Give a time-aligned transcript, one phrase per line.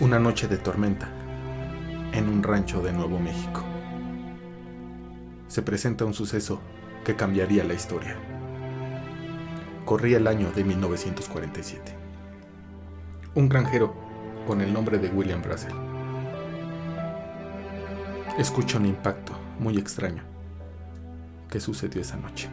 [0.00, 1.08] Una noche de tormenta
[2.12, 3.64] en un rancho de Nuevo México.
[5.48, 6.60] Se presenta un suceso
[7.04, 8.16] que cambiaría la historia.
[9.84, 11.96] Corría el año de 1947.
[13.34, 13.92] Un granjero
[14.46, 15.74] con el nombre de William Russell
[18.38, 20.22] escucha un impacto muy extraño
[21.50, 22.48] que sucedió esa noche.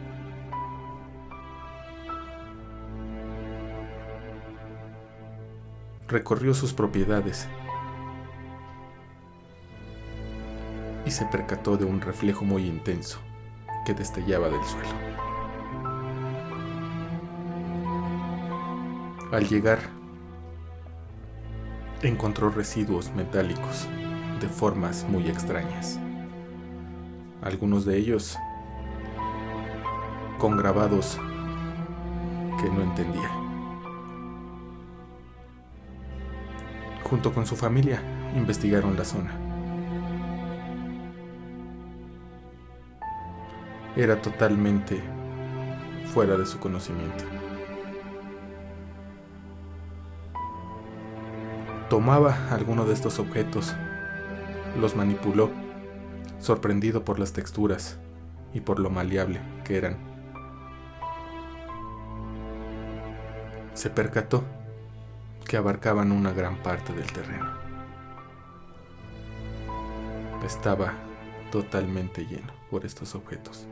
[6.08, 7.48] Recorrió sus propiedades
[11.04, 13.18] y se percató de un reflejo muy intenso
[13.84, 15.16] que destellaba del suelo.
[19.32, 19.80] Al llegar,
[22.02, 23.88] encontró residuos metálicos
[24.40, 25.98] de formas muy extrañas.
[27.42, 28.38] Algunos de ellos
[30.38, 31.18] con grabados
[32.60, 33.45] que no entendía.
[37.06, 38.02] Junto con su familia,
[38.34, 39.30] investigaron la zona.
[43.96, 45.02] Era totalmente
[46.12, 47.24] fuera de su conocimiento.
[51.88, 53.74] Tomaba alguno de estos objetos,
[54.78, 55.50] los manipuló,
[56.40, 57.98] sorprendido por las texturas
[58.52, 59.96] y por lo maleable que eran.
[63.74, 64.44] Se percató
[65.46, 67.46] que abarcaban una gran parte del terreno.
[70.44, 70.94] Estaba
[71.50, 73.66] totalmente lleno por estos objetos.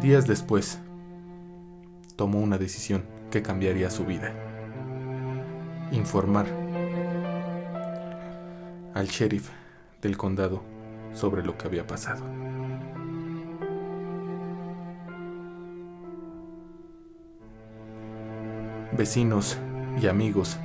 [0.00, 0.78] Días después,
[2.16, 4.32] tomó una decisión que cambiaría su vida.
[5.90, 6.46] Informar
[8.94, 9.50] al sheriff
[10.02, 10.62] del condado
[11.14, 12.47] sobre lo que había pasado.
[18.98, 19.56] Vecinos
[20.02, 20.56] y amigos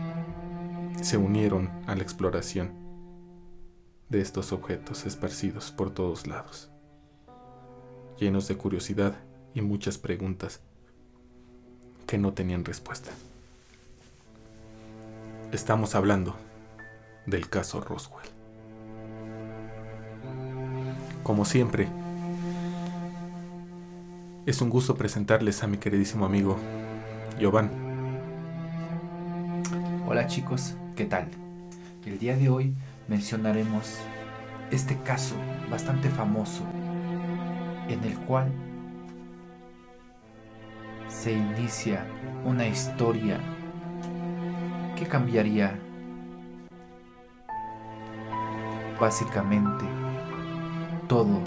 [0.99, 2.71] se unieron a la exploración
[4.09, 6.71] de estos objetos esparcidos por todos lados,
[8.17, 9.13] llenos de curiosidad
[9.53, 10.61] y muchas preguntas
[12.07, 13.11] que no tenían respuesta.
[15.51, 16.35] Estamos hablando
[17.27, 18.27] del caso Roswell.
[21.21, 21.87] Como siempre,
[24.47, 26.57] es un gusto presentarles a mi queridísimo amigo
[27.39, 27.92] Giovanni
[30.13, 31.27] Hola chicos, ¿qué tal?
[32.05, 32.75] El día de hoy
[33.07, 33.97] mencionaremos
[34.69, 35.33] este caso
[35.71, 36.61] bastante famoso
[37.89, 38.51] en el cual
[41.07, 42.05] se inicia
[42.45, 43.39] una historia
[44.95, 45.79] que cambiaría
[49.01, 49.85] básicamente
[51.07, 51.41] todo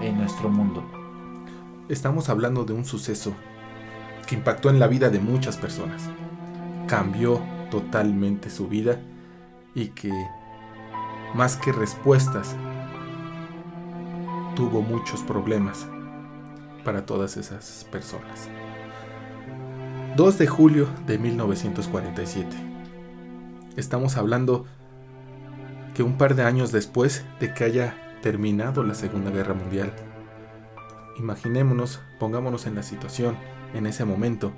[0.00, 0.82] en nuestro mundo.
[1.90, 3.34] Estamos hablando de un suceso
[4.26, 6.08] que impactó en la vida de muchas personas.
[6.86, 9.00] Cambió totalmente su vida
[9.74, 10.12] y que
[11.34, 12.56] más que respuestas
[14.54, 15.86] tuvo muchos problemas
[16.84, 18.48] para todas esas personas.
[20.16, 22.48] 2 de julio de 1947.
[23.76, 24.66] Estamos hablando
[25.94, 29.92] que un par de años después de que haya terminado la Segunda Guerra Mundial.
[31.18, 33.36] Imaginémonos, pongámonos en la situación,
[33.74, 34.52] en ese momento,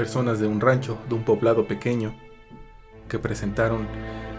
[0.00, 2.14] personas de un rancho, de un poblado pequeño,
[3.06, 3.86] que presentaron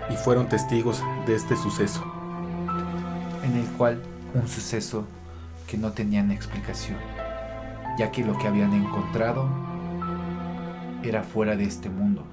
[0.10, 2.04] y fueron testigos de este suceso.
[3.44, 4.02] En el cual
[4.34, 5.06] un suceso
[5.68, 6.98] que no tenían explicación,
[8.00, 9.48] ya que lo que habían encontrado
[11.04, 12.24] era fuera de este mundo.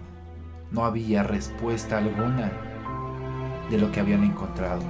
[0.70, 2.50] No había respuesta alguna
[3.68, 4.80] de lo que habían encontrado.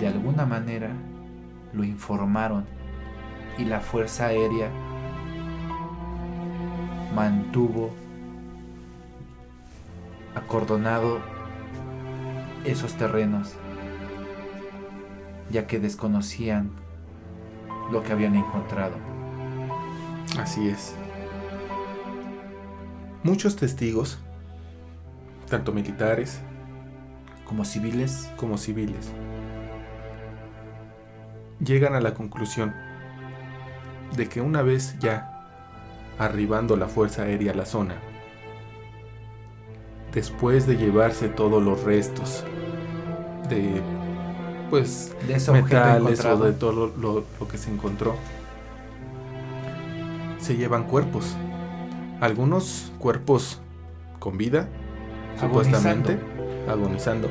[0.00, 0.90] De alguna manera
[1.72, 2.66] lo informaron
[3.56, 4.68] y la Fuerza Aérea
[7.16, 7.90] mantuvo
[10.34, 11.18] acordonado
[12.66, 13.54] esos terrenos,
[15.50, 16.72] ya que desconocían
[17.90, 18.96] lo que habían encontrado.
[20.38, 20.94] Así es.
[23.22, 24.18] Muchos testigos,
[25.48, 26.42] tanto militares
[27.46, 29.10] como civiles, como civiles,
[31.60, 32.74] llegan a la conclusión
[34.14, 35.35] de que una vez ya
[36.18, 37.96] arribando la Fuerza Aérea a la zona.
[40.12, 42.44] Después de llevarse todos los restos
[43.48, 43.82] de
[44.70, 48.16] pues de metales o de todo lo, que se encontró,
[50.38, 51.36] se llevan cuerpos.
[52.20, 53.60] Algunos cuerpos
[54.18, 54.68] con vida,
[55.38, 56.18] supuestamente,
[56.68, 57.28] agonizando.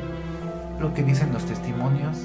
[0.79, 2.17] Lo que dicen los testimonios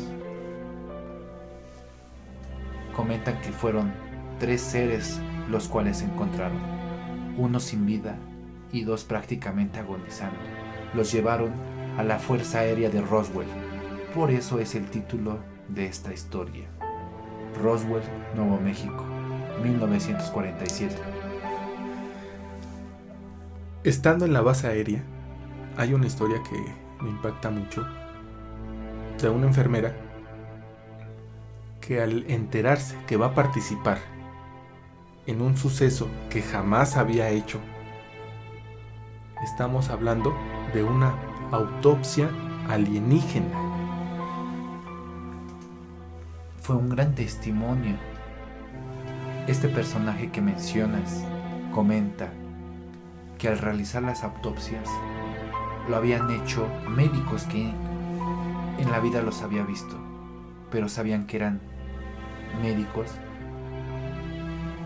[2.95, 3.93] comentan que fueron
[4.39, 5.19] tres seres
[5.51, 6.59] los cuales se encontraron,
[7.37, 8.17] uno sin vida
[8.73, 10.39] y dos prácticamente agonizando.
[10.95, 11.53] Los llevaron
[11.99, 13.49] a la Fuerza Aérea de Roswell.
[14.15, 15.39] Por eso es el título
[15.69, 16.67] de esta historia.
[17.63, 18.03] Roswell,
[18.35, 19.05] Nuevo México,
[19.63, 20.95] 1947.
[23.83, 25.03] Estando en la base aérea,
[25.77, 27.87] hay una historia que me impacta mucho
[29.21, 29.95] de una enfermera
[31.81, 33.99] que al enterarse que va a participar
[35.27, 37.59] en un suceso que jamás había hecho,
[39.43, 40.35] estamos hablando
[40.75, 41.15] de una
[41.51, 42.31] autopsia
[42.69, 43.57] alienígena.
[46.61, 47.97] Fue un gran testimonio.
[49.47, 51.25] Este personaje que mencionas
[51.73, 52.31] comenta
[53.39, 54.89] que al realizar las autopsias
[55.89, 57.73] lo habían hecho médicos que
[58.79, 59.97] en la vida los había visto,
[60.71, 61.61] pero sabían que eran
[62.63, 63.11] médicos.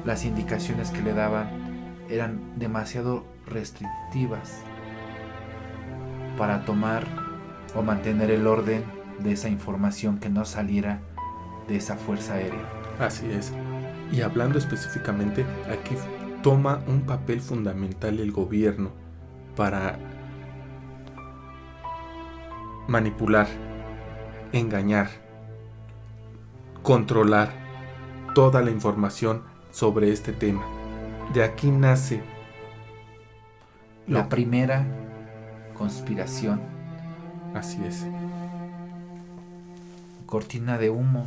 [0.05, 1.49] Las indicaciones que le daban
[2.11, 4.61] eran demasiado restrictivas
[6.37, 7.07] para tomar
[7.75, 8.85] o mantener el orden
[9.21, 11.01] de esa información que no saliera
[11.69, 12.69] de esa fuerza aérea.
[12.99, 13.53] Así es.
[14.13, 15.97] Y hablando específicamente, aquí
[16.43, 18.91] toma un papel fundamental el gobierno
[19.57, 19.99] para
[22.87, 23.47] manipular,
[24.53, 25.09] engañar,
[26.83, 27.51] controlar
[28.35, 30.65] toda la información sobre este tema.
[31.35, 32.23] De aquí nace
[34.07, 34.87] la primera
[35.77, 36.61] conspiración.
[37.55, 38.07] Así es.
[40.27, 41.27] Cortina de humo,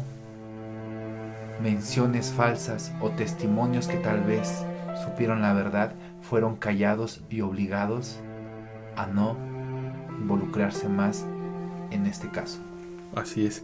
[1.62, 4.64] menciones falsas o testimonios que tal vez
[5.04, 8.20] supieron la verdad fueron callados y obligados
[8.96, 9.38] a no
[10.20, 11.26] involucrarse más
[11.92, 12.60] en este caso.
[13.14, 13.64] Así es.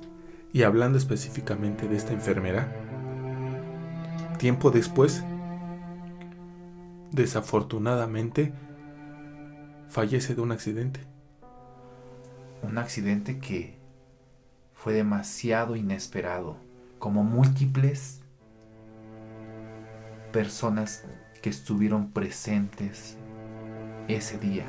[0.52, 2.68] Y hablando específicamente de esta enfermera,
[4.44, 5.24] tiempo después,
[7.14, 8.52] desafortunadamente,
[9.88, 11.00] fallece de un accidente.
[12.62, 13.78] Un accidente que
[14.74, 16.58] fue demasiado inesperado,
[17.00, 18.20] como múltiples
[20.34, 21.06] personas
[21.42, 23.16] que estuvieron presentes
[24.10, 24.66] ese día.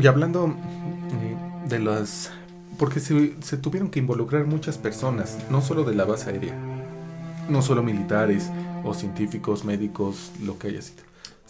[0.00, 1.36] Y hablando eh,
[1.68, 2.30] de las...
[2.78, 6.71] Porque se, se, tuvieron que involucrar muchas personas, no solo de la base aérea,
[7.48, 8.50] no solo militares
[8.84, 11.02] o científicos, médicos, lo que haya sido.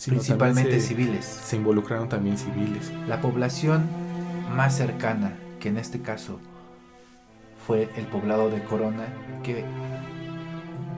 [0.06, 1.24] Principalmente civiles.
[1.24, 2.92] Se involucraron también civiles.
[3.06, 3.86] La población
[4.56, 6.40] más cercana, que en este caso
[7.66, 9.06] fue el poblado de Corona,
[9.42, 9.64] que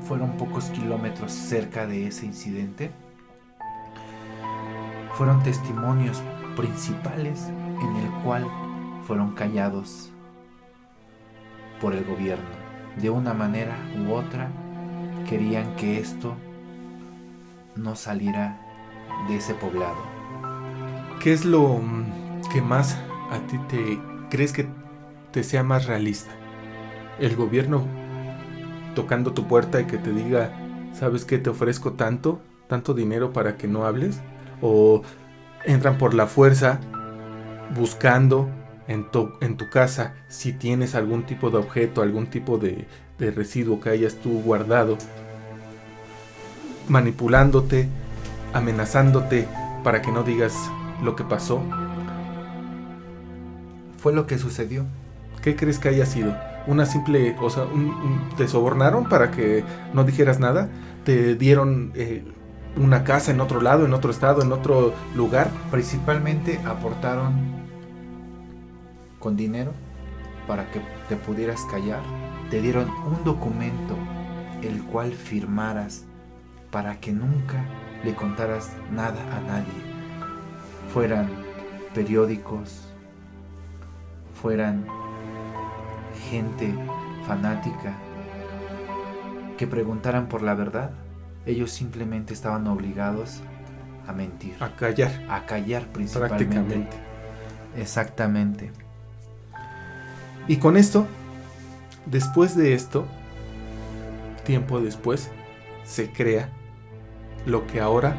[0.09, 2.91] fueron pocos kilómetros cerca de ese incidente,
[5.15, 6.23] fueron testimonios
[6.57, 7.49] principales
[7.81, 8.47] en el cual
[9.07, 10.11] fueron callados
[11.81, 12.65] por el gobierno.
[13.01, 14.51] De una manera u otra
[15.25, 16.35] querían que esto
[17.77, 18.61] no saliera
[19.29, 19.97] de ese poblado.
[21.21, 22.99] ¿Qué es lo mm, que más
[23.31, 24.01] a ti te
[24.31, 24.67] crees que
[25.33, 26.31] te sea más realista?
[27.19, 27.85] ¿El gobierno
[28.95, 30.53] tocando tu puerta y que te diga,
[30.93, 31.39] ¿sabes qué?
[31.39, 34.21] Te ofrezco tanto, tanto dinero para que no hables?
[34.61, 35.03] ¿O
[35.65, 36.81] entran por la fuerza
[37.75, 38.49] buscando
[38.87, 42.87] en tu, en tu casa si tienes algún tipo de objeto, algún tipo de,
[43.19, 44.99] de residuo que hayas tú guardado,
[46.89, 47.89] manipulándote,
[48.53, 49.49] amenazándote
[49.83, 50.55] para que no digas
[51.03, 51.63] lo que pasó.
[53.99, 54.85] Fue lo que sucedió.
[55.43, 56.35] ¿Qué crees que haya sido?
[56.67, 57.67] Una simple, o sea,
[58.37, 60.69] te sobornaron para que no dijeras nada,
[61.05, 62.25] te dieron eh,
[62.77, 65.51] una casa en otro lado, en otro estado, en otro lugar.
[65.71, 67.35] Principalmente aportaron
[69.19, 69.73] con dinero
[70.47, 72.01] para que te pudieras callar.
[72.55, 73.97] Te dieron un documento
[74.63, 76.05] el cual firmaras
[76.71, 77.65] para que nunca
[78.05, 79.73] le contaras nada a nadie.
[80.93, 81.29] Fueran
[81.95, 82.95] periódicos,
[84.41, 84.87] fueran
[86.31, 86.73] gente
[87.27, 87.93] fanática
[89.59, 90.93] que preguntaran por la verdad,
[91.47, 93.41] ellos simplemente estaban obligados
[94.07, 94.55] a mentir.
[94.61, 95.11] A callar.
[95.29, 96.45] A callar principalmente.
[96.45, 96.97] Prácticamente.
[97.77, 98.71] Exactamente.
[100.47, 101.09] Y con esto,
[102.07, 103.07] después de esto,
[104.45, 105.31] tiempo después,
[105.85, 106.49] se crea
[107.47, 108.17] lo que ahora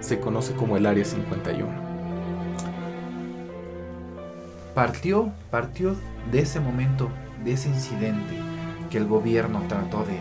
[0.00, 1.68] se conoce como el Área 51.
[4.74, 5.94] Partió, partió
[6.30, 7.08] de ese momento,
[7.44, 8.34] de ese incidente
[8.90, 10.18] que el gobierno trató de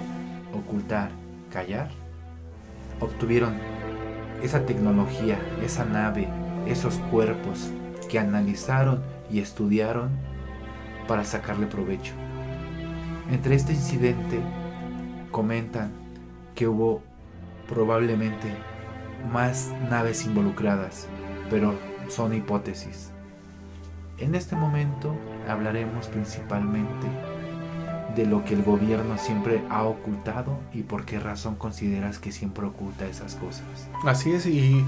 [0.54, 1.10] ocultar,
[1.52, 1.90] callar,
[3.00, 3.56] obtuvieron
[4.42, 6.28] esa tecnología, esa nave,
[6.68, 7.72] esos cuerpos
[8.10, 10.10] que analizaron y estudiaron
[11.08, 12.14] para sacarle provecho.
[13.30, 14.40] Entre este incidente
[15.32, 15.92] comentan
[16.56, 17.02] que hubo
[17.68, 18.54] probablemente
[19.32, 21.08] más naves involucradas,
[21.50, 21.76] pero
[22.10, 23.12] son hipótesis.
[24.18, 25.16] En este momento
[25.48, 27.08] hablaremos principalmente
[28.16, 32.66] de lo que el gobierno siempre ha ocultado y por qué razón consideras que siempre
[32.66, 33.90] oculta esas cosas.
[34.06, 34.86] Así es, y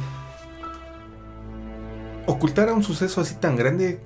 [2.27, 3.99] ocultar a un suceso así tan grande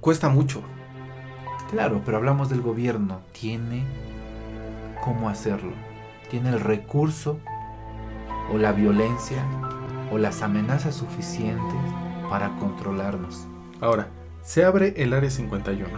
[0.00, 0.62] cuesta mucho.
[1.74, 3.18] Claro, pero hablamos del gobierno.
[3.32, 3.82] Tiene
[5.02, 5.72] cómo hacerlo.
[6.30, 7.40] Tiene el recurso
[8.52, 9.44] o la violencia
[10.12, 11.74] o las amenazas suficientes
[12.30, 13.48] para controlarnos.
[13.80, 14.06] Ahora,
[14.42, 15.88] se abre el área 51.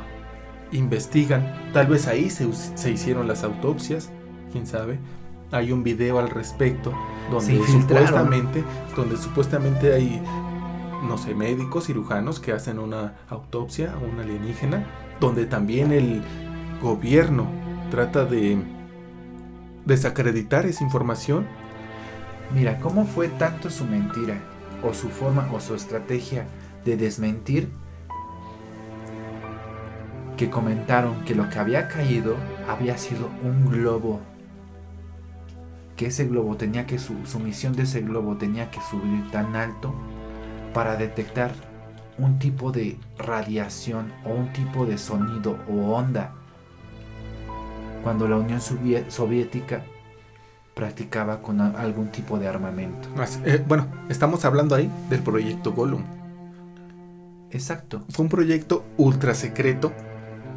[0.72, 4.10] Investigan, tal vez ahí se, se hicieron las autopsias,
[4.52, 4.98] quién sabe.
[5.52, 6.94] Hay un video al respecto
[7.30, 8.64] donde supuestamente,
[8.96, 10.22] donde supuestamente hay
[11.02, 14.86] no sé, médicos, cirujanos que hacen una autopsia a un alienígena,
[15.20, 16.22] donde también el
[16.82, 17.46] gobierno
[17.90, 18.58] trata de
[19.84, 21.46] desacreditar esa información.
[22.54, 24.38] Mira, ¿cómo fue tanto su mentira
[24.82, 26.46] o su forma o su estrategia
[26.84, 27.70] de desmentir
[30.36, 32.36] que comentaron que lo que había caído
[32.68, 34.20] había sido un globo?
[35.96, 39.56] Que ese globo tenía que su, su misión de ese globo tenía que subir tan
[39.56, 39.94] alto
[40.74, 41.52] para detectar
[42.18, 46.32] un tipo de radiación o un tipo de sonido o onda
[48.02, 49.82] cuando la Unión Soviética
[50.74, 53.08] practicaba con algún tipo de armamento.
[53.44, 56.04] Eh, bueno, estamos hablando ahí del proyecto Gollum.
[57.50, 58.04] Exacto.
[58.10, 59.92] Fue un proyecto ultra secreto.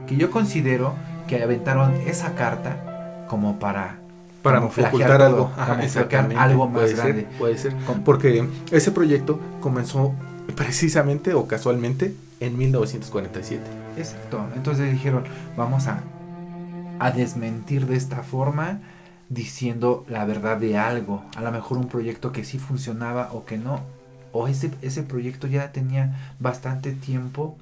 [0.05, 0.93] Que yo considero
[1.27, 3.99] que aventaron esa carta como para
[4.41, 5.51] para ocultar algo,
[6.37, 7.21] algo más puede grande.
[7.21, 7.75] Ser, puede ser,
[8.05, 10.13] porque ese proyecto comenzó
[10.55, 13.63] precisamente o casualmente en 1947.
[13.97, 14.45] Exacto.
[14.55, 15.23] Entonces dijeron,
[15.57, 16.03] vamos a,
[16.99, 18.81] a desmentir de esta forma
[19.29, 21.23] diciendo la verdad de algo.
[21.35, 23.81] A lo mejor un proyecto que sí funcionaba o que no.
[24.31, 27.57] O ese, ese proyecto ya tenía bastante tiempo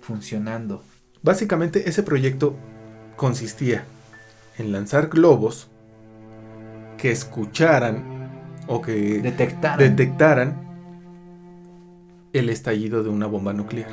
[0.00, 0.82] funcionando.
[1.22, 2.56] Básicamente ese proyecto
[3.16, 3.84] consistía
[4.58, 5.68] en lanzar globos
[6.98, 8.04] que escucharan
[8.66, 10.65] o que detectaran.
[12.38, 13.90] El estallido de una bomba nuclear.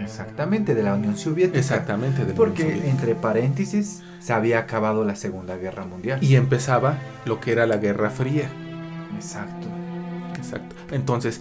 [0.00, 1.58] Exactamente, de la Unión Soviética.
[1.58, 6.22] Exactamente, de la Porque, entre paréntesis, se había acabado la Segunda Guerra Mundial.
[6.22, 8.48] Y empezaba lo que era la Guerra Fría.
[9.14, 9.68] Exacto.
[10.36, 10.74] Exacto.
[10.90, 11.40] Entonces,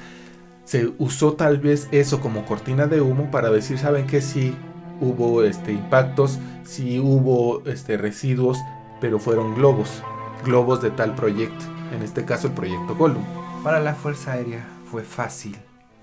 [0.65, 4.21] se usó tal vez eso como cortina de humo para decir, ¿saben qué?
[4.21, 4.55] Sí
[5.01, 8.59] hubo este, impactos, sí hubo este, residuos,
[9.01, 10.03] pero fueron globos
[10.43, 13.23] globos de tal proyecto, en este caso el proyecto Gollum.
[13.63, 15.57] Para la Fuerza Aérea fue fácil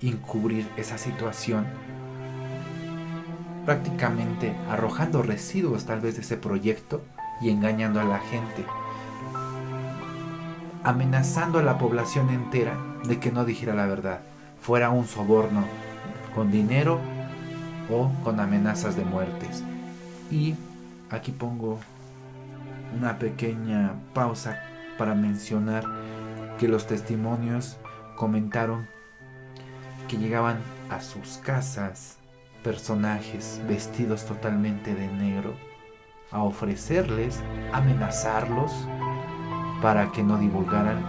[0.09, 1.65] encubrir esa situación,
[3.65, 7.01] prácticamente arrojando residuos tal vez de ese proyecto
[7.41, 8.65] y engañando a la gente,
[10.83, 14.21] amenazando a la población entera de que no dijera la verdad,
[14.59, 15.65] fuera un soborno
[16.33, 16.99] con dinero
[17.91, 19.63] o con amenazas de muertes.
[20.29, 20.55] Y
[21.09, 21.79] aquí pongo
[22.97, 24.59] una pequeña pausa
[24.97, 25.83] para mencionar
[26.59, 27.77] que los testimonios
[28.15, 28.87] comentaron
[30.11, 30.57] que llegaban
[30.89, 32.17] a sus casas
[32.65, 35.53] personajes vestidos totalmente de negro
[36.31, 37.39] a ofrecerles,
[37.71, 38.73] amenazarlos
[39.81, 41.01] para que no divulgaran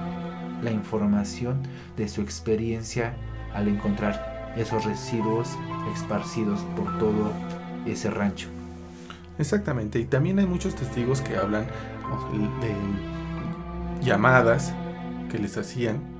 [0.63, 1.63] la información
[1.97, 3.17] de su experiencia
[3.53, 5.49] al encontrar esos residuos
[5.93, 7.33] esparcidos por todo
[7.85, 8.51] ese rancho.
[9.37, 11.67] Exactamente, y también hay muchos testigos que hablan
[12.61, 14.73] de llamadas
[15.29, 16.12] que les hacían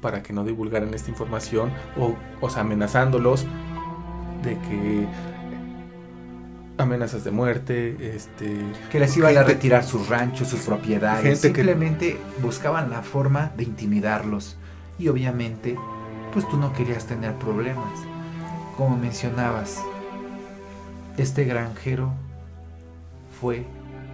[0.00, 3.46] para que no divulgaran esta información o, o sea, amenazándolos
[4.42, 5.06] de que
[6.78, 8.56] amenazas de muerte, este
[8.90, 14.56] que les iban a retirar sus ranchos, sus propiedades, simplemente buscaban la forma de intimidarlos
[14.98, 15.76] y obviamente
[16.32, 17.92] pues tú no querías tener problemas.
[18.76, 19.82] Como mencionabas,
[21.16, 22.12] este granjero
[23.40, 23.66] fue,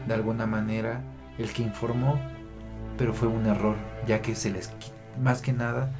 [0.08, 1.02] de alguna manera,
[1.38, 2.18] el que informó,
[2.96, 3.76] pero fue un error,
[4.06, 4.70] ya que se les,
[5.22, 5.90] más que nada...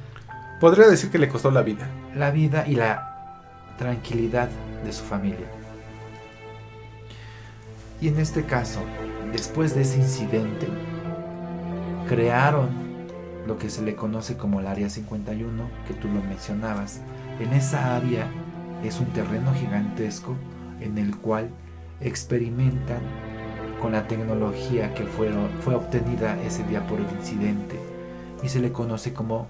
[0.59, 1.87] Podría decir que le costó la vida.
[2.15, 3.15] La vida y la
[3.77, 4.49] tranquilidad
[4.85, 5.47] de su familia.
[7.99, 8.79] Y en este caso,
[9.31, 10.67] después de ese incidente,
[12.07, 12.69] crearon
[13.47, 17.01] lo que se le conoce como el Área 51, que tú lo mencionabas.
[17.39, 18.27] En esa área
[18.83, 20.35] es un terreno gigantesco
[20.79, 21.49] en el cual
[22.01, 23.01] experimentan
[23.81, 27.77] con la tecnología que fueron, fue obtenida ese día por el incidente
[28.45, 29.47] y se le conoce como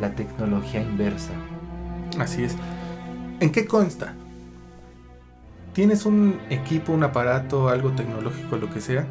[0.00, 1.32] la tecnología inversa.
[2.18, 2.56] Así es.
[3.40, 4.14] ¿En qué consta?
[5.72, 9.06] ¿Tienes un equipo, un aparato, algo tecnológico, lo que sea?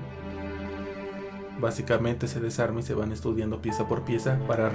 [1.64, 4.70] básicamente se desarma y se van estudiando pieza por pieza para,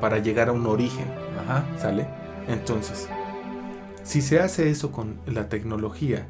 [0.00, 1.06] para llegar a un origen.
[1.40, 1.64] Ajá.
[1.78, 2.08] ¿Sale?
[2.48, 3.08] Entonces,
[4.02, 6.26] si se hace eso con la tecnología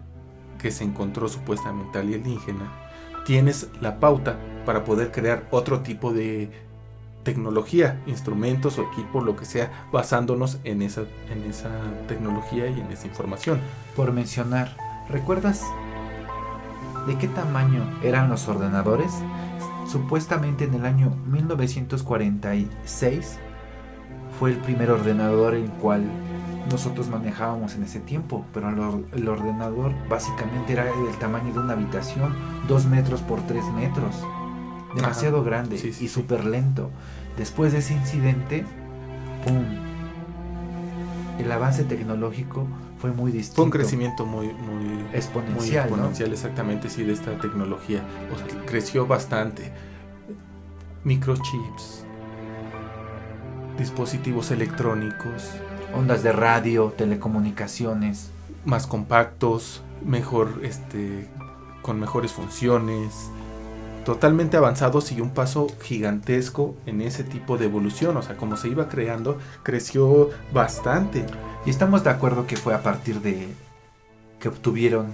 [0.59, 2.82] que se encontró supuestamente alienígena,
[3.25, 6.51] tienes la pauta para poder crear otro tipo de
[7.23, 11.71] tecnología, instrumentos o equipo, lo que sea, basándonos en esa, en esa
[12.09, 13.61] tecnología y en esa información.
[13.95, 14.77] Por mencionar,
[15.09, 15.63] ¿recuerdas
[17.07, 19.13] de qué tamaño eran los ordenadores?
[19.87, 23.39] Supuestamente en el año 1946
[24.39, 26.05] fue el primer ordenador el cual
[26.71, 28.69] nosotros manejábamos en ese tiempo, pero
[29.13, 32.35] el ordenador básicamente era del tamaño de una habitación,
[32.69, 34.15] dos metros por tres metros,
[34.95, 36.91] demasiado grande y súper lento.
[37.37, 38.65] Después de ese incidente,
[39.47, 39.65] ¡pum!
[41.39, 42.67] El avance tecnológico
[42.99, 43.57] fue muy distinto.
[43.57, 45.89] Fue un crecimiento muy, muy exponencial.
[45.89, 48.03] Muy exponencial, exactamente, sí, de esta tecnología.
[48.33, 49.73] O sea, creció bastante.
[51.03, 52.05] Microchips,
[53.77, 55.51] dispositivos electrónicos,
[55.95, 58.31] ondas de radio, telecomunicaciones.
[58.65, 61.29] Más compactos, mejor, este,
[61.83, 63.31] con mejores funciones,
[64.05, 68.17] totalmente avanzados y un paso gigantesco en ese tipo de evolución.
[68.17, 71.25] O sea, como se iba creando, creció bastante.
[71.67, 73.49] Y estamos de acuerdo que fue a partir de
[74.41, 75.07] que obtuvieron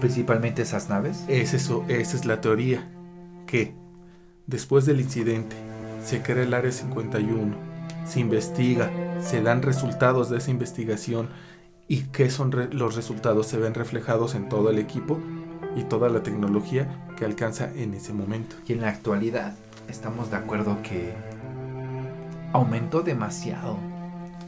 [0.00, 1.24] principalmente esas naves.
[1.28, 2.88] Es eso, esa es la teoría.
[3.46, 3.74] Que
[4.46, 5.56] después del incidente
[6.04, 7.69] se crea el Área 51,
[8.04, 8.90] se investiga,
[9.20, 11.28] se dan resultados de esa investigación
[11.88, 15.18] y qué son los resultados se ven reflejados en todo el equipo
[15.76, 18.56] y toda la tecnología que alcanza en ese momento.
[18.66, 19.54] Y en la actualidad
[19.88, 21.12] estamos de acuerdo que
[22.52, 23.78] aumentó demasiado.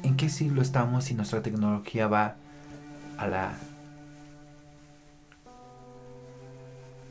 [0.02, 2.37] ¿En qué siglo estamos si nuestra tecnología va
[3.18, 3.52] a la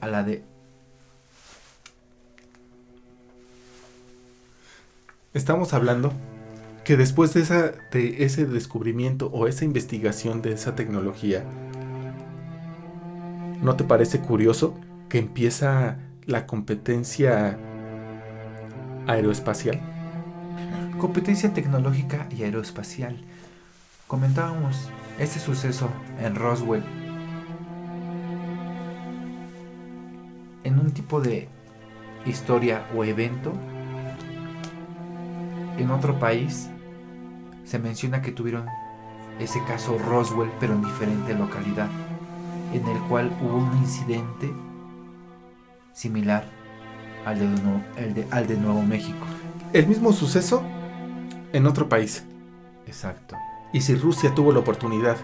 [0.01, 0.43] a la de
[5.33, 6.11] Estamos hablando
[6.83, 11.45] que después de, esa, de ese descubrimiento o esa investigación de esa tecnología,
[13.61, 14.75] ¿no te parece curioso
[15.07, 17.57] que empieza la competencia
[19.07, 19.79] aeroespacial?
[20.97, 23.15] Competencia tecnológica y aeroespacial.
[24.07, 25.89] Comentábamos este suceso
[26.19, 26.83] en Roswell.
[30.65, 31.47] En un tipo de
[32.25, 33.53] historia o evento
[35.81, 36.69] en otro país
[37.63, 38.65] se menciona que tuvieron
[39.39, 41.89] ese caso Roswell, pero en diferente localidad,
[42.73, 44.51] en el cual hubo un incidente
[45.93, 46.45] similar
[47.25, 49.25] al de, al de Nuevo México.
[49.73, 50.63] El mismo suceso
[51.53, 52.25] en otro país.
[52.87, 53.35] Exacto.
[53.73, 55.17] Y si Rusia tuvo la oportunidad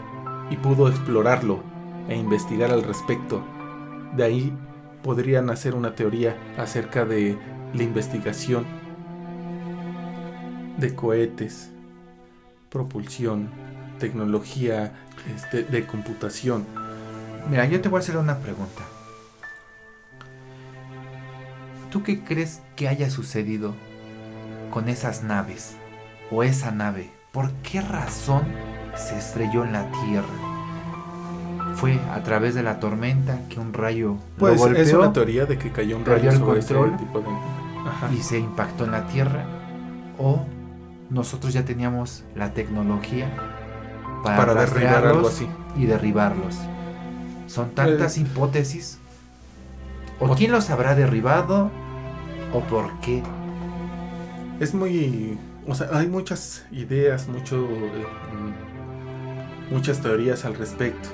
[0.50, 1.62] y pudo explorarlo
[2.08, 3.44] e investigar al respecto,
[4.16, 4.54] de ahí
[5.04, 7.38] podrían hacer una teoría acerca de
[7.74, 8.66] la investigación
[10.78, 11.70] de cohetes,
[12.70, 13.50] propulsión,
[14.00, 14.94] tecnología
[15.36, 16.66] este, de computación.
[17.50, 18.84] Mira, yo te voy a hacer una pregunta.
[21.90, 23.74] ¿Tú qué crees que haya sucedido
[24.72, 25.76] con esas naves
[26.32, 27.10] o esa nave?
[27.32, 28.44] ¿Por qué razón
[28.96, 30.28] se estrelló en la Tierra?
[31.76, 35.72] Fue a través de la tormenta que un rayo pues es una teoría de que
[35.72, 38.16] cayó un rayo sobre control tipo de...
[38.16, 39.46] y se impactó en la Tierra
[40.18, 40.44] o
[41.10, 43.32] nosotros ya teníamos la tecnología
[44.24, 45.48] para, derribar algo así.
[45.76, 46.58] y derribarlos.
[47.48, 49.00] Son tantas eh, hipótesis.
[50.20, 51.72] ¿O quién los habrá derribado?
[52.54, 53.24] ¿O por qué?
[54.60, 55.38] Es muy...
[55.68, 58.06] O sea, hay muchas ideas, mucho, eh,
[59.72, 61.10] muchas teorías al respecto.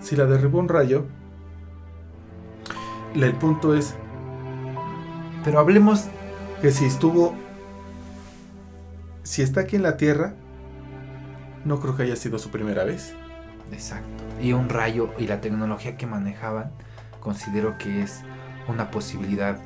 [0.00, 1.04] Si la derribó un rayo,
[3.14, 3.94] el punto es...
[5.44, 6.06] Pero hablemos...
[6.60, 7.34] Que si estuvo
[9.22, 10.34] si está aquí en la Tierra,
[11.64, 13.14] no creo que haya sido su primera vez.
[13.70, 14.24] Exacto.
[14.40, 16.72] Y un rayo y la tecnología que manejaban,
[17.20, 18.22] considero que es
[18.68, 19.58] una posibilidad,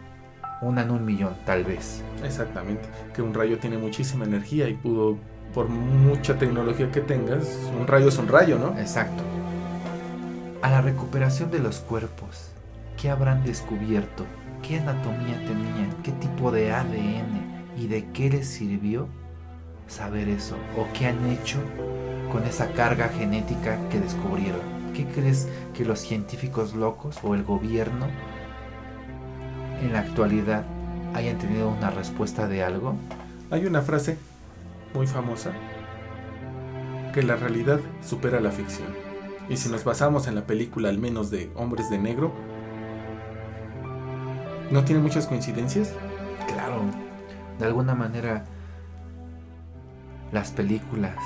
[0.61, 2.03] una en un millón tal vez.
[2.23, 2.89] Exactamente.
[3.15, 5.19] Que un rayo tiene muchísima energía y pudo,
[5.55, 8.79] por mucha tecnología que tengas, un rayo es un rayo, ¿no?
[8.79, 9.23] Exacto.
[10.61, 12.51] A la recuperación de los cuerpos,
[13.01, 14.27] ¿qué habrán descubierto?
[14.63, 15.95] ¿Qué anatomía tenían?
[16.03, 17.57] ¿Qué tipo de ADN?
[17.77, 19.09] ¿Y de qué les sirvió
[19.89, 20.57] saber eso?
[20.77, 21.59] ¿O qué han hecho
[22.33, 24.61] con esa carga genética que descubrieron?
[24.95, 28.07] ¿Qué crees que los científicos locos o el gobierno
[29.81, 30.65] en la actualidad
[31.15, 32.95] hayan tenido una respuesta de algo?
[33.51, 34.19] Hay una frase
[34.95, 35.53] muy famosa
[37.13, 38.89] que la realidad supera la ficción.
[39.49, 42.33] Y si nos basamos en la película al menos de Hombres de Negro,
[44.71, 45.93] ¿No tiene muchas coincidencias?
[46.49, 46.81] Claro,
[47.59, 48.45] de alguna manera
[50.37, 51.17] las películas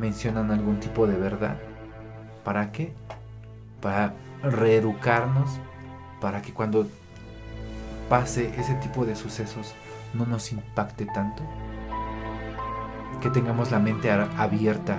[0.00, 1.56] mencionan algún tipo de verdad.
[2.42, 2.94] ¿Para qué?
[3.80, 5.48] Para reeducarnos,
[6.20, 6.88] para que cuando
[8.08, 9.72] pase ese tipo de sucesos
[10.14, 11.44] no nos impacte tanto.
[13.20, 14.98] Que tengamos la mente abierta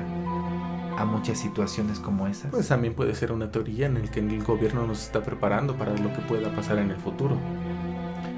[0.97, 2.51] a muchas situaciones como esas.
[2.51, 5.91] Pues también puede ser una teoría en el que el gobierno nos está preparando para
[5.91, 7.35] lo que pueda pasar en el futuro.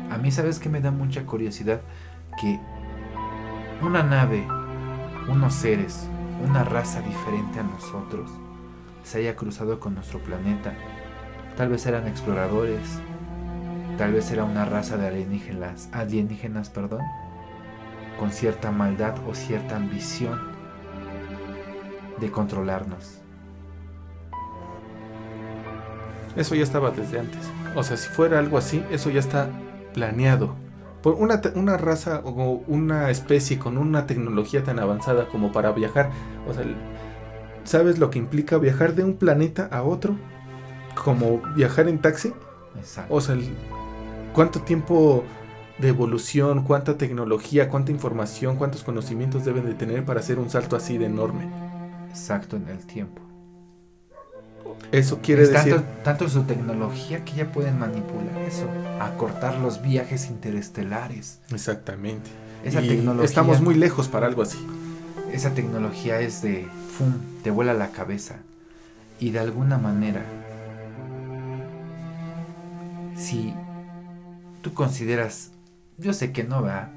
[0.10, 1.82] A mí sabes que me da mucha curiosidad
[2.42, 2.60] que
[3.82, 4.46] una nave,
[5.28, 6.08] unos seres,
[6.44, 8.30] una raza diferente a nosotros
[9.04, 10.74] se haya cruzado con nuestro planeta.
[11.58, 13.00] Tal vez eran exploradores,
[13.98, 17.02] tal vez era una raza de alienígenas, alienígenas, perdón,
[18.20, 20.40] con cierta maldad o cierta ambición
[22.20, 23.20] de controlarnos.
[26.36, 27.50] Eso ya estaba desde antes.
[27.76, 29.50] O sea, si fuera algo así, eso ya está
[29.94, 30.56] planeado.
[31.02, 36.12] Por una, una raza o una especie con una tecnología tan avanzada como para viajar.
[36.48, 36.66] O sea,
[37.64, 40.16] ¿sabes lo que implica viajar de un planeta a otro?
[41.04, 42.34] Como viajar en taxi.
[42.78, 43.14] Exacto.
[43.14, 43.38] O sea,
[44.34, 45.24] ¿cuánto tiempo
[45.78, 50.76] de evolución, cuánta tecnología, cuánta información, cuántos conocimientos deben de tener para hacer un salto
[50.76, 51.50] así de enorme?
[52.10, 53.29] Exacto, en el tiempo.
[54.92, 55.76] Eso quiere decir.
[55.76, 58.68] Tanto, tanto, su tecnología que ya pueden manipular eso,
[59.00, 61.40] acortar los viajes interestelares.
[61.52, 62.30] Exactamente.
[62.64, 63.26] Esa tecnología.
[63.26, 64.58] Estamos muy lejos para algo así.
[65.32, 66.68] Esa tecnología es de.
[66.98, 67.14] ¡Fum!
[67.44, 68.38] Te vuela la cabeza.
[69.20, 70.24] Y de alguna manera.
[73.16, 73.54] Si
[74.62, 75.52] tú consideras.
[75.98, 76.90] Yo sé que no va.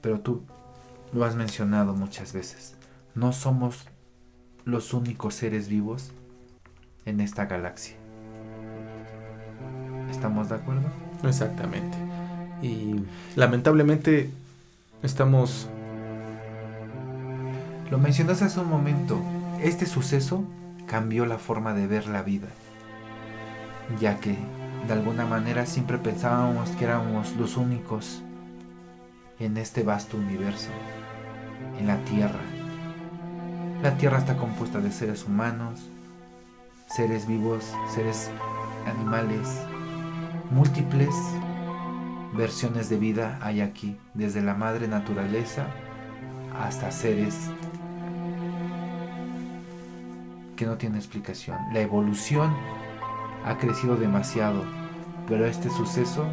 [0.00, 0.42] Pero tú
[1.12, 2.74] lo has mencionado muchas veces.
[3.14, 3.86] No somos
[4.64, 6.12] los únicos seres vivos
[7.06, 7.96] en esta galaxia.
[10.10, 10.88] ¿Estamos de acuerdo?
[11.24, 11.96] Exactamente.
[12.62, 12.96] Y
[13.36, 14.30] lamentablemente
[15.02, 15.68] estamos...
[17.90, 19.20] Lo mencionaste hace un momento.
[19.62, 20.44] Este suceso
[20.86, 22.48] cambió la forma de ver la vida.
[24.00, 24.36] Ya que
[24.86, 28.22] de alguna manera siempre pensábamos que éramos los únicos
[29.38, 30.68] en este vasto universo,
[31.78, 32.40] en la Tierra
[33.82, 35.80] la Tierra está compuesta de seres humanos,
[36.86, 38.30] seres vivos, seres
[38.86, 39.48] animales,
[40.50, 41.14] múltiples
[42.34, 45.66] versiones de vida hay aquí, desde la madre naturaleza
[46.62, 47.34] hasta seres
[50.56, 51.56] que no tienen explicación.
[51.72, 52.54] La evolución
[53.46, 54.62] ha crecido demasiado,
[55.26, 56.26] pero este suceso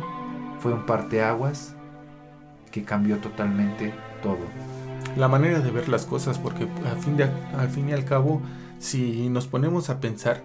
[0.60, 1.76] fue un parteaguas
[2.72, 4.77] que cambió totalmente todo
[5.18, 8.42] la manera de ver las cosas, porque al fin, y al cabo,
[8.80, 10.42] si nos ponemos a pensar,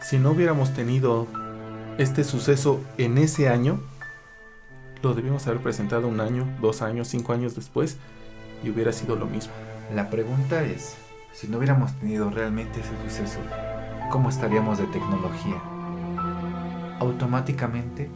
[0.00, 1.26] si no hubiéramos tenido
[1.98, 3.80] este suceso en ese año,
[5.02, 7.98] lo debíamos haber presentado un año, dos años, cinco años después,
[8.64, 9.52] y hubiera sido lo mismo.
[9.94, 10.96] La pregunta es,
[11.32, 13.38] si no hubiéramos tenido realmente ese suceso,
[14.10, 15.62] ¿cómo estaríamos de tecnología?
[16.98, 18.10] Automáticamente,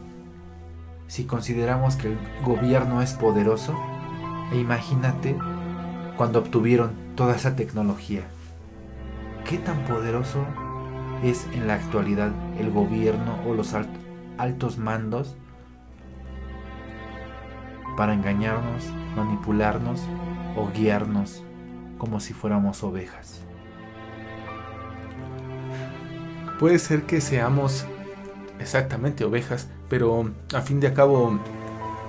[1.07, 3.77] si consideramos que el gobierno es poderoso,
[4.51, 5.37] e imagínate
[6.17, 8.23] cuando obtuvieron toda esa tecnología.
[9.45, 10.45] ¿Qué tan poderoso
[11.23, 13.73] es en la actualidad el gobierno o los
[14.37, 15.35] altos mandos
[17.97, 20.01] para engañarnos, manipularnos
[20.55, 21.43] o guiarnos
[21.97, 23.41] como si fuéramos ovejas?
[26.59, 27.85] Puede ser que seamos
[28.59, 31.39] exactamente ovejas, pero a fin de cabo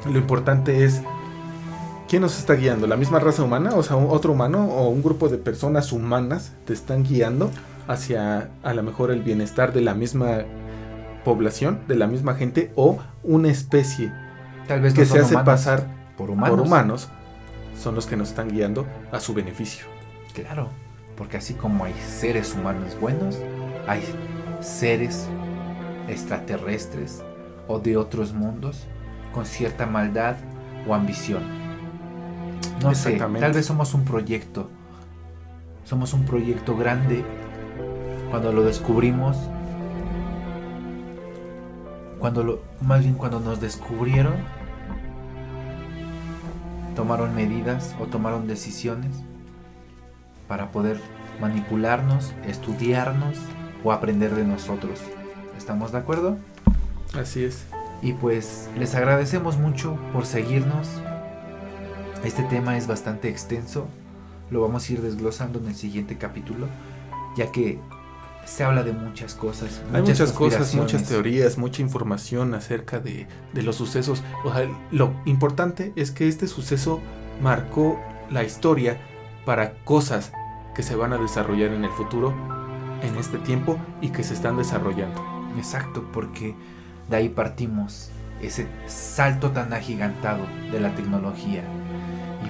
[0.05, 1.03] lo importante es
[2.13, 2.87] ¿Quién nos está guiando?
[2.87, 3.71] ¿La misma raza humana?
[3.75, 7.51] O sea, otro humano o un grupo de personas humanas te están guiando
[7.89, 10.43] hacia a lo mejor el bienestar de la misma
[11.25, 14.13] población, de la misma gente o una especie
[14.69, 15.87] Tal vez que se hace pasar
[16.19, 16.51] por humanos.
[16.51, 17.09] por humanos
[17.81, 19.87] son los que nos están guiando a su beneficio.
[20.35, 20.69] Claro,
[21.17, 23.39] porque así como hay seres humanos buenos,
[23.87, 24.03] hay
[24.61, 25.29] seres
[26.09, 27.23] extraterrestres
[27.69, 28.85] o de otros mundos
[29.33, 30.37] con cierta maldad
[30.87, 31.62] o ambición.
[32.83, 34.69] No sé, tal vez somos un proyecto.
[35.85, 37.25] Somos un proyecto grande.
[38.31, 39.37] Cuando lo descubrimos,
[42.19, 44.35] cuando lo, más bien cuando nos descubrieron,
[46.95, 49.11] tomaron medidas o tomaron decisiones
[50.49, 51.01] para poder
[51.41, 53.39] manipularnos, estudiarnos
[53.85, 55.01] o aprender de nosotros.
[55.59, 56.37] ¿Estamos de acuerdo?
[57.19, 57.67] Así es.
[58.03, 61.03] Y pues les agradecemos mucho por seguirnos,
[62.25, 63.87] este tema es bastante extenso,
[64.51, 66.67] lo vamos a ir desglosando en el siguiente capítulo,
[67.37, 67.79] ya que
[68.45, 69.83] se habla de muchas cosas.
[69.93, 74.23] Hay muchas cosas, muchas teorías, mucha información acerca de, de los sucesos.
[74.45, 77.01] O sea, lo importante es que este suceso
[77.41, 79.01] marcó la historia
[79.45, 80.33] para cosas
[80.75, 82.35] que se van a desarrollar en el futuro,
[83.03, 85.23] en este tiempo y que se están desarrollando.
[85.57, 86.55] Exacto, porque
[87.11, 91.63] de ahí partimos ese salto tan agigantado de la tecnología.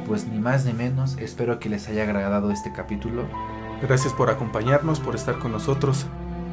[0.07, 3.25] Pues ni más ni menos, espero que les haya agradado este capítulo.
[3.81, 6.07] Gracias por acompañarnos, por estar con nosotros.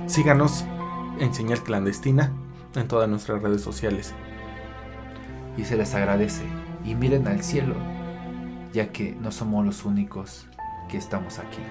[0.07, 0.65] Síganos
[1.19, 2.31] en Señal Clandestina
[2.75, 4.13] en todas nuestras redes sociales.
[5.57, 6.43] Y se les agradece.
[6.85, 7.75] Y miren al cielo,
[8.73, 10.47] ya que no somos los únicos
[10.87, 11.61] que estamos aquí.